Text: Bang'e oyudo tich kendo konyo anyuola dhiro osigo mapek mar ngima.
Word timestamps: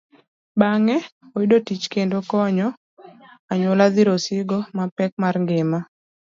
Bang'e 0.59 0.97
oyudo 1.35 1.57
tich 1.67 1.85
kendo 1.93 2.17
konyo 2.31 2.67
anyuola 3.51 3.85
dhiro 3.93 4.11
osigo 4.17 4.57
mapek 4.75 5.11
mar 5.21 5.35
ngima. 5.43 5.79